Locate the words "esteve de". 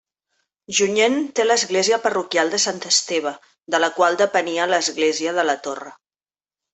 2.93-3.81